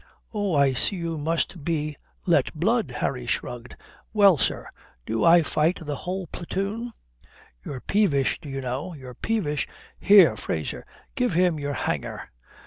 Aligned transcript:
"Oh, 0.33 0.55
I 0.55 0.73
see 0.73 0.95
you 0.95 1.19
must 1.19 1.63
be 1.63 1.95
let 2.25 2.55
blood." 2.55 2.89
Harry 2.89 3.27
shrugged. 3.27 3.75
"Well, 4.13 4.35
sir, 4.35 4.67
do 5.05 5.23
I 5.23 5.43
fight 5.43 5.77
the 5.79 5.95
whole 5.95 6.25
platoon?" 6.25 6.91
"You're 7.63 7.81
peevish, 7.81 8.39
do 8.41 8.49
you 8.49 8.61
know, 8.61 8.95
you're 8.95 9.13
peevish. 9.13 9.67
Here, 9.99 10.35
Fraser, 10.35 10.87
give 11.13 11.33
him 11.33 11.59
your 11.59 11.73
hanger. 11.73 12.31